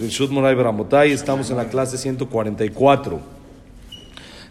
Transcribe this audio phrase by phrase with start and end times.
[0.00, 3.20] Moray Bramotay, estamos en la clase 144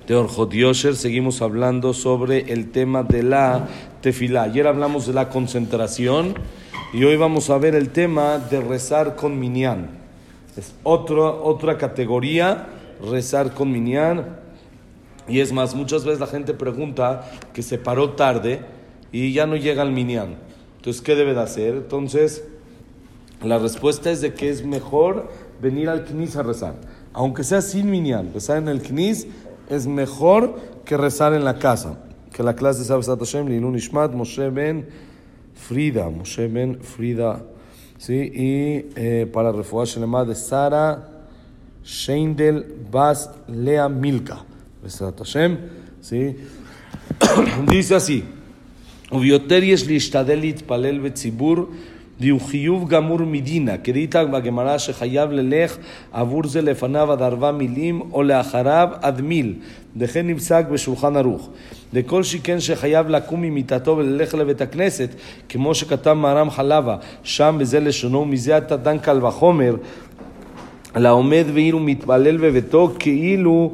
[0.08, 0.96] de Orjot Yosher.
[0.96, 3.67] Seguimos hablando sobre el tema de la
[4.01, 4.43] tefilá.
[4.43, 6.35] Ayer hablamos de la concentración
[6.93, 9.89] y hoy vamos a ver el tema de rezar con minyan.
[10.55, 12.67] Es otro, otra categoría,
[13.12, 14.37] rezar con minyan.
[15.28, 18.62] Y es más, muchas veces la gente pregunta que se paró tarde
[19.12, 20.38] y ya no llega al minyan.
[20.77, 21.75] Entonces, ¿qué debe de hacer?
[21.75, 22.45] Entonces,
[23.44, 25.30] la respuesta es de que es mejor
[25.62, 26.76] venir al Knis a rezar.
[27.12, 29.27] Aunque sea sin minián, rezar en el Knis
[29.70, 31.99] es mejor que rezar en la casa.
[32.32, 34.88] Que la clase sabe Sat Hashem, Lilun Ishmat, Moshe Ben
[35.54, 37.44] Frida, Moshe Ben Frida.
[37.98, 38.32] ¿sí?
[38.34, 41.10] Y eh, para refugiar Shelema de Sara
[41.84, 44.46] Sheindel Bas Lea Milka.
[44.82, 45.57] Besat Hashem.
[46.02, 46.38] ¿sí?
[47.70, 48.23] Dice así:
[49.12, 51.70] Ubioter yesh lishtadel itpalel betzibur.
[52.20, 55.77] והוא חיוב גמור מדינה, כדאיתא בגמרא שחייב ללך
[56.12, 59.54] עבור זה לפניו עד ארבע מילים או לאחריו עד מיל,
[59.98, 61.49] וכן נפסק בשולחן ערוך.
[61.93, 65.09] וכל שכן שחייב לקום ממיטתו וללך לבית הכנסת,
[65.49, 69.75] כמו שכתב מהר"ם חלבה, שם בזה לשונו, ומזה אתה דן קל וחומר,
[70.95, 73.73] לעומד ואילו מתפלל בביתו כאילו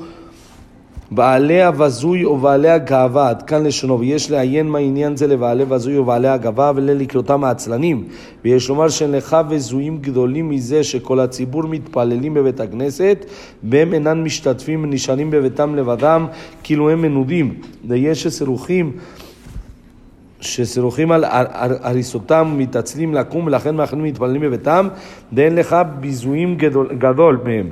[1.12, 5.98] בעלי הבזוי או בעלי הגאווה, עד כאן לשונו, ויש לעיין מה עניין זה לבעלי בזוי
[5.98, 8.04] או בעלי הגאווה וללקרותם העצלנים.
[8.46, 13.26] ויש לומר שאין לך בזויים גדולים מזה שכל הציבור מתפללים בבית הכנסת,
[13.64, 16.28] והם אינם משתתפים ונשארים בביתם לבדם,
[16.64, 17.54] כאילו הם מנודים.
[17.88, 18.92] ויש שסירוחים
[20.42, 21.24] שסירוחים על
[21.82, 24.88] הריסותם מתעצלים לקום ולכן מאחלים מתפללים בביתם
[25.34, 27.70] ואין לך ביזויים גדול, גדול מהם.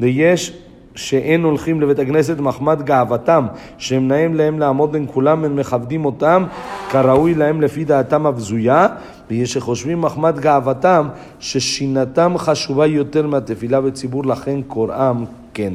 [0.00, 0.52] ויש
[0.94, 3.46] שאין הולכים לבית הכנסת מחמד גאוותם,
[3.78, 6.44] שהם נעים להם לעמוד בין כולם, הם מכבדים אותם
[6.90, 8.88] כראוי להם לפי דעתם הבזויה,
[9.30, 11.08] ויש שחושבים מחמד גאוותם,
[11.40, 15.72] ששינתם חשובה יותר מהתפילה בציבור, לכן קוראם כן.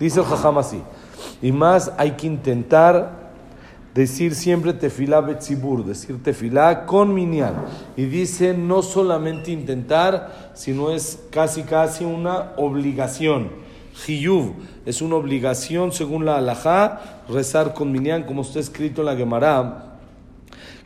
[0.00, 0.82] El Jajam así,
[1.40, 2.28] y más hay que
[3.94, 7.54] decir siempre tefilá betzibur, decir tefilá con minyan.
[7.96, 13.61] Y dice no solamente intentar, sino es casi casi una obligación.
[14.06, 14.54] Hiyuv
[14.86, 19.98] es una obligación según la halajá rezar con minyan, como está escrito en la Gemara,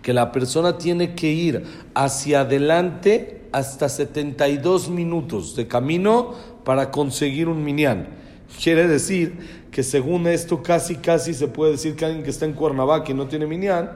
[0.02, 1.64] que la persona tiene que ir
[1.94, 6.34] hacia adelante hasta 72 minutos de camino
[6.64, 8.08] para conseguir un minyan.
[8.62, 12.52] Quiere decir que según esto casi casi se puede decir que alguien que está en
[12.52, 13.90] Cuernavaca y no tiene minyan,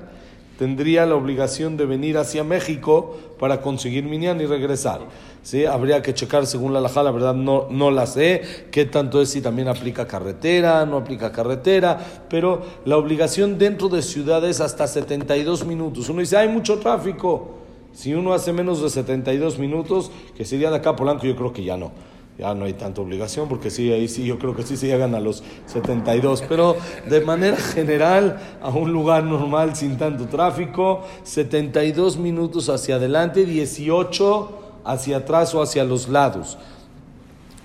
[0.60, 5.00] tendría la obligación de venir hacia México para conseguir minyan y regresar.
[5.42, 5.64] ¿sí?
[5.64, 9.30] Habría que checar según la laja, la verdad no, no la sé, qué tanto es
[9.30, 15.64] si también aplica carretera, no aplica carretera, pero la obligación dentro de ciudades hasta 72
[15.64, 16.10] minutos.
[16.10, 17.52] Uno dice, hay mucho tráfico.
[17.94, 21.54] Si uno hace menos de 72 minutos, que sería de acá a Polanco, yo creo
[21.54, 21.90] que ya no
[22.40, 25.14] ya no hay tanta obligación, porque sí, ahí sí, yo creo que sí se llegan
[25.14, 26.76] a los 72, pero
[27.08, 34.58] de manera general, a un lugar normal sin tanto tráfico, 72 minutos hacia adelante, 18
[34.84, 36.56] hacia atrás o hacia los lados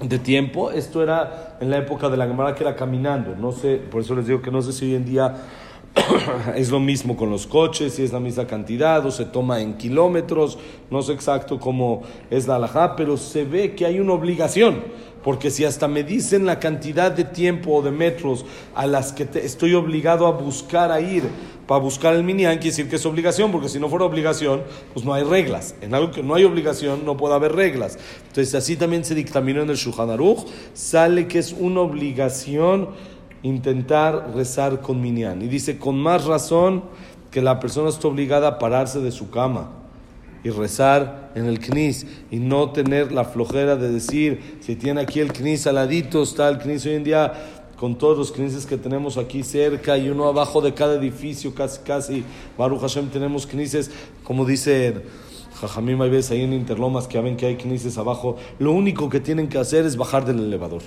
[0.02, 0.72] de tiempo.
[0.72, 3.36] Esto era en la época de la Gemara que era caminando.
[3.36, 5.36] No sé, por eso les digo que no sé si hoy en día
[6.56, 9.76] es lo mismo con los coches, si es la misma cantidad o se toma en
[9.76, 10.58] kilómetros.
[10.90, 14.84] No sé exacto cómo es la alajá, pero se ve que hay una obligación.
[15.24, 18.46] Porque si hasta me dicen la cantidad de tiempo o de metros
[18.76, 21.24] a las que estoy obligado a buscar a ir
[21.66, 24.62] para buscar el minyan, quiere decir que es obligación, porque si no fuera obligación,
[24.94, 25.74] pues no hay reglas.
[25.82, 27.98] En algo que no hay obligación no puede haber reglas.
[28.28, 30.16] Entonces así también se dictaminó en el Shulchan
[30.76, 32.90] sale que es una obligación
[33.46, 35.42] intentar rezar con minyan.
[35.42, 36.84] Y dice, con más razón
[37.30, 39.70] que la persona está obligada a pararse de su cama
[40.44, 45.20] y rezar en el knis y no tener la flojera de decir, si tiene aquí
[45.20, 47.34] el knis al ladito, está el knis hoy en día
[47.78, 51.82] con todos los knises que tenemos aquí cerca y uno abajo de cada edificio, casi,
[51.82, 52.24] casi,
[52.58, 53.92] Baruch Hashem, tenemos knises,
[54.24, 55.04] como dice
[55.60, 59.20] Jajamim, hay veces ahí en Interlomas que ven que hay knises abajo, lo único que
[59.20, 60.82] tienen que hacer es bajar del elevador.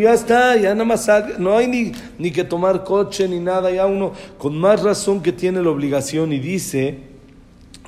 [0.00, 1.08] Ya está, ya nada más,
[1.38, 5.32] no hay ni, ni que tomar coche ni nada, ya uno, con más razón que
[5.32, 6.98] tiene la obligación y dice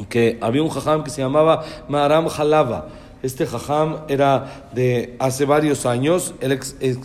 [0.09, 2.89] que había un jajam que se llamaba Maram Jalava
[3.23, 6.35] este jajam era de hace varios años.
[6.41, 6.53] Él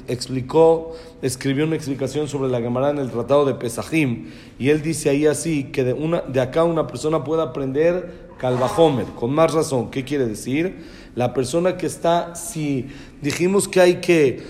[0.07, 4.31] explicó, escribió una explicación sobre la Gemara en el Tratado de Pesajim.
[4.57, 9.05] Y él dice ahí así que de, una, de acá una persona puede aprender Calvajomer,
[9.17, 9.91] con más razón.
[9.91, 10.85] ¿Qué quiere decir?
[11.15, 12.87] La persona que está, si
[13.21, 14.43] dijimos que hay que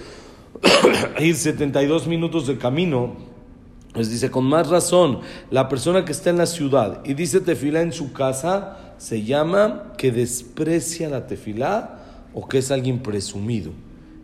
[1.19, 3.13] ir 72 minutos de camino,
[3.93, 5.21] pues dice, con más razón,
[5.51, 9.93] la persona que está en la ciudad y dice tefila en su casa, se llama
[9.97, 11.99] que desprecia la tefilá
[12.33, 13.71] o que es alguien presumido.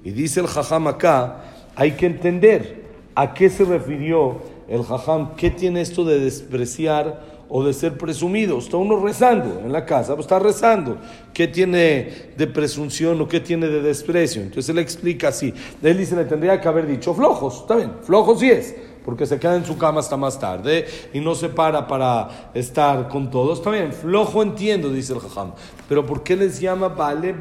[0.03, 1.43] Y dice el jajam acá,
[1.75, 2.85] hay que entender
[3.15, 8.57] a qué se refirió el jajam, qué tiene esto de despreciar o de ser presumido.
[8.57, 10.97] Está uno rezando en la casa, pues está rezando.
[11.33, 14.41] ¿Qué tiene de presunción o qué tiene de desprecio?
[14.41, 15.53] Entonces él explica así.
[15.83, 19.37] Él dice, le tendría que haber dicho flojos, está bien, flojos sí es, porque se
[19.37, 23.59] queda en su cama hasta más tarde y no se para para estar con todos.
[23.59, 25.51] Está bien, flojo entiendo, dice el jajam.
[25.89, 27.35] Pero ¿por qué les llama Bale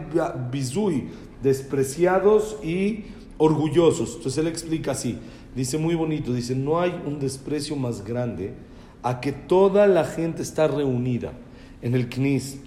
[0.51, 1.09] Bizui?
[1.41, 3.05] Despreciados y
[3.39, 4.17] orgullosos.
[4.17, 5.21] Entonces él explica así.
[5.55, 8.55] Dice muy bonito, dice, no hay un desprecio más grande
[9.03, 11.33] a que toda la gente está reunida
[11.83, 12.59] en el Knis.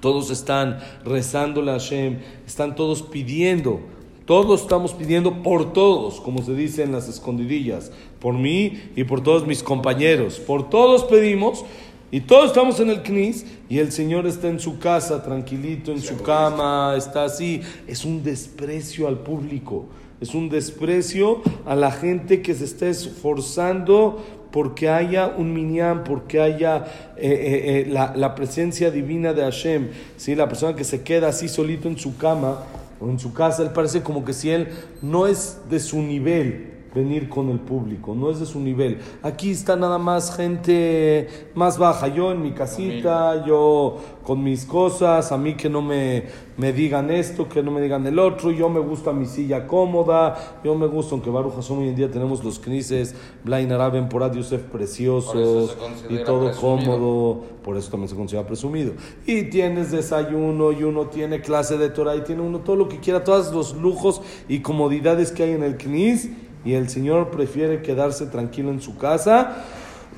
[0.00, 3.80] Todos están rezando la Hashem, están todos pidiendo,
[4.24, 9.22] todos estamos pidiendo por todos, como se dice en las escondidillas, por mí y por
[9.22, 11.64] todos mis compañeros, por todos pedimos
[12.10, 16.00] y todos estamos en el Knis y el Señor está en su casa, tranquilito, en
[16.00, 17.60] su cama, está así.
[17.86, 19.86] Es un desprecio al público,
[20.20, 26.40] es un desprecio a la gente que se está esforzando porque haya un minyan, porque
[26.40, 26.84] haya
[27.16, 29.88] eh, eh, eh, la, presencia divina de Hashem.
[30.16, 30.36] ¿sí?
[30.36, 32.62] La persona que se queda así solito en su cama
[33.00, 34.68] o en su casa, él parece como que si él
[35.02, 38.98] no es de su nivel venir con el público, no es de su nivel.
[39.22, 45.32] Aquí está nada más gente más baja, yo en mi casita, yo con mis cosas,
[45.32, 46.24] a mí que no me,
[46.56, 50.60] me digan esto, que no me digan el otro, yo me gusta mi silla cómoda,
[50.64, 53.14] yo me gusta, aunque Baruch hoy en día tenemos los crises,
[53.44, 55.76] Blain Araben, por Yosef preciosos
[56.08, 58.92] y todo cómodo, por eso también se considera presumido.
[59.26, 63.00] Y tienes desayuno y uno tiene clase de Torah y tiene uno todo lo que
[63.00, 66.30] quiera, todos los lujos y comodidades que hay en el knis
[66.64, 69.64] y el Señor prefiere quedarse tranquilo en su casa,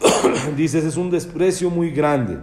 [0.56, 2.38] dices, es un desprecio muy grande.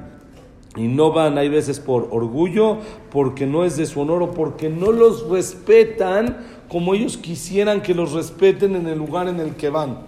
[0.76, 2.78] Y no van, hay veces por orgullo,
[3.12, 7.94] porque no es de su honor o porque no los respetan como ellos quisieran que
[7.94, 10.00] los respeten en el lugar en el que van.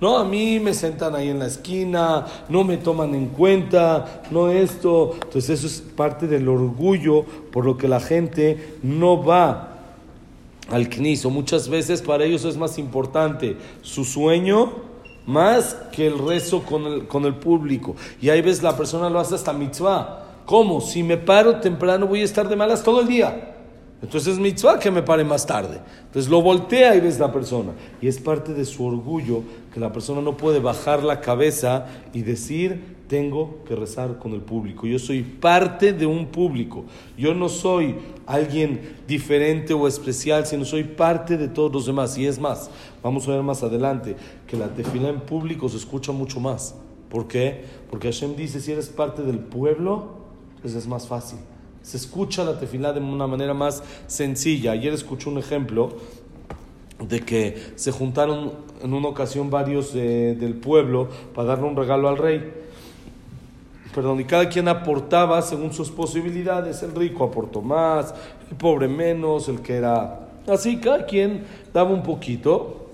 [0.00, 4.48] No, a mí me sentan ahí en la esquina, no me toman en cuenta, no
[4.48, 5.12] esto.
[5.14, 9.69] Entonces eso es parte del orgullo por lo que la gente no va
[10.70, 11.30] al kniso.
[11.30, 14.90] Muchas veces para ellos es más importante su sueño
[15.26, 17.94] más que el rezo con el, con el público.
[18.20, 20.26] Y ahí ves la persona lo hace hasta mitzvah.
[20.46, 20.80] ¿Cómo?
[20.80, 23.56] Si me paro temprano voy a estar de malas todo el día.
[24.02, 25.80] Entonces es mitzvah que me pare más tarde.
[26.06, 27.72] Entonces lo voltea y ves la persona.
[28.00, 32.22] Y es parte de su orgullo que la persona no puede bajar la cabeza y
[32.22, 34.86] decir, tengo que rezar con el público.
[34.86, 36.84] Yo soy parte de un público.
[37.18, 42.16] Yo no soy alguien diferente o especial, sino soy parte de todos los demás.
[42.16, 42.70] Y es más,
[43.02, 44.14] vamos a ver más adelante,
[44.46, 46.76] que la tefila en público se escucha mucho más.
[47.08, 47.64] ¿Por qué?
[47.90, 50.14] Porque Hashem dice, si eres parte del pueblo,
[50.62, 51.40] pues es más fácil.
[51.82, 54.70] Se escucha la tefila de una manera más sencilla.
[54.70, 55.96] Ayer escuché un ejemplo
[57.00, 62.08] de que se juntaron en una ocasión varios eh, del pueblo para darle un regalo
[62.08, 62.60] al rey
[63.94, 66.82] perdón, y cada quien aportaba según sus posibilidades.
[66.82, 68.14] El rico aportó más,
[68.50, 72.86] el pobre menos, el que era así, cada quien daba un poquito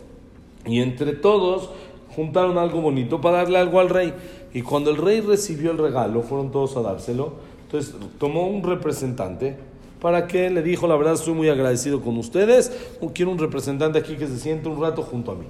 [0.65, 1.71] y entre todos
[2.15, 4.15] juntaron algo bonito para darle algo al rey.
[4.55, 7.35] Y cuando el rey recibió el regalo, fueron todos a dárselo.
[7.65, 9.57] Entonces tomó un representante
[10.01, 12.71] para que le dijo, la verdad estoy muy agradecido con ustedes,
[13.13, 15.47] quiero un representante aquí que se siente un rato junto a mí.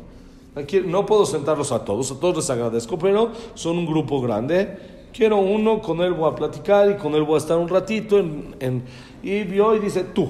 [0.54, 4.95] Aquí no puedo sentarlos a todos, a todos les agradezco, pero son un grupo grande
[5.16, 8.18] Quiero uno, con él voy a platicar y con él voy a estar un ratito.
[8.18, 8.82] En,
[9.22, 10.28] y vio y dice, tú,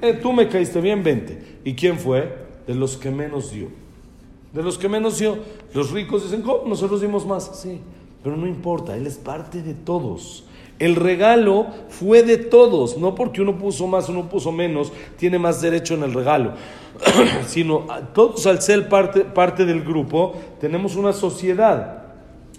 [0.00, 1.60] eh, tú me caíste bien, vente.
[1.64, 2.36] ¿Y quién fue?
[2.66, 3.68] De los que menos dio.
[4.52, 5.38] De los que menos dio.
[5.72, 6.64] Los ricos dicen, ¿cómo?
[6.66, 7.60] Nosotros dimos más.
[7.60, 7.78] Sí,
[8.24, 10.46] pero no importa, él es parte de todos.
[10.80, 15.60] El regalo fue de todos, no porque uno puso más, uno puso menos, tiene más
[15.60, 16.54] derecho en el regalo,
[17.46, 22.01] sino todos al ser parte, parte del grupo tenemos una sociedad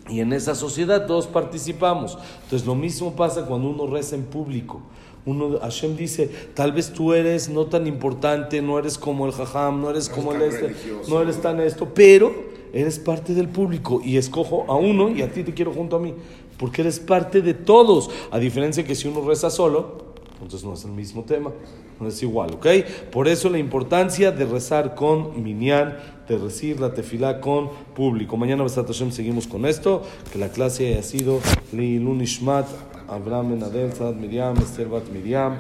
[0.10, 2.18] y en esa sociedad todos participamos.
[2.44, 4.82] Entonces lo mismo pasa cuando uno reza en público.
[5.26, 9.82] Uno, Hashem dice, tal vez tú eres no tan importante, no eres como el jajam,
[9.82, 10.76] no eres como el este,
[11.08, 12.34] no eres tan esto, pero
[12.74, 16.00] eres parte del público y escojo a uno y a ti te quiero junto a
[16.00, 16.14] mí,
[16.58, 20.13] porque eres parte de todos, a diferencia que si uno reza solo,
[20.44, 21.52] entonces no es el mismo tema,
[22.00, 22.68] no es igual, ¿ok?
[23.12, 25.98] Por eso la importancia de rezar con minyan,
[26.28, 28.38] de recibir la tefilá con público.
[28.38, 31.40] Mañana, Hashem, seguimos con esto, que la clase haya sido
[31.72, 32.68] Li Lunishmat,
[33.08, 35.58] Abraham Ben Adel, Miriam, Esther Bat Miriam.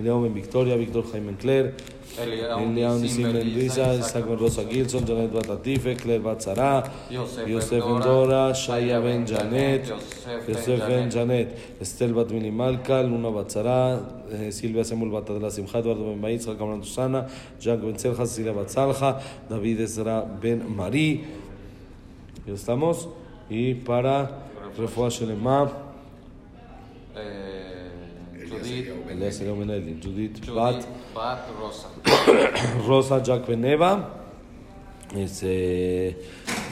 [0.00, 1.74] Eliao Ben Victoria, Víctor Jaime Claire,
[2.18, 9.24] Eliao Nisim Isaac Ben Rosa Gilson, Janet Batatife, Claire Batzara, Yosef Ben Dora, Shaya Ben
[9.26, 9.86] Janet,
[10.48, 11.48] Yosef Ben Janet,
[11.80, 14.00] Estel Bat Mini Malka, Luna Batzara,
[14.32, 17.26] eh, Silvia Semul Bat de la Simcha, Eduardo Ben Baitz, Kamran Susana,
[17.60, 21.24] Jack Ben Celja, Cecilia Batzalja, David Ezra Ben Marí.
[22.46, 23.08] Ya estamos.
[23.48, 24.30] Y para
[24.76, 25.70] Refuah Shelema,
[27.16, 28.88] Eh, Judith,
[29.20, 30.74] Elías Eliao Ben Eli, Judith Bat.
[30.74, 31.88] Judith Bat Rosa.
[32.88, 34.08] Rosa Jack Beneva,
[35.14, 36.16] este,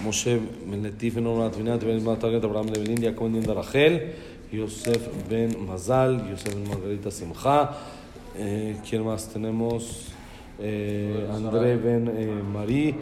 [0.02, 4.14] Moshe Ben Letif Ben Ornat Vinat Ben Ismael Target Abraham Levelin, Jacob Ben Rachel,
[4.50, 7.70] Yosef Ben Mazal, Yosef Ben Margarita Simcha,
[8.36, 10.06] eh, ¿quién más tenemos?
[10.58, 12.94] Eh, André Ben eh, Marí,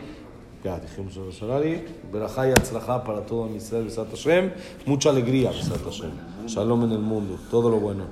[0.64, 4.50] ya dijimos el Sarari, Berajá y Atzlajá para todo Israel, Besat Hashem,
[4.86, 6.10] mucha alegría, Besat Hashem,
[6.46, 8.06] Shalom en el mundo, todo lo bueno.